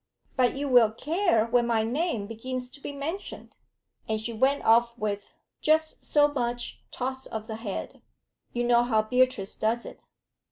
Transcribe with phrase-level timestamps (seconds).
[0.35, 3.55] "But you will care when my name begins to be mentioned."
[4.09, 8.01] And she went off with just so much toss of the head;
[8.51, 9.99] you know how Beatrice does it.